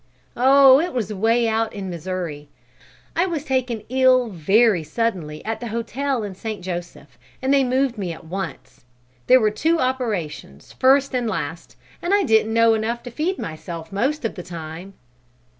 [0.35, 2.49] "Oh, it was way out in Missouri.
[3.15, 6.63] I was taken ill very suddenly at the hotel in St.
[6.63, 8.83] Joseph and they moved me at once.
[9.27, 13.91] There were two operations first and last, and I didn't know enough to feed myself
[13.91, 14.95] most of the time."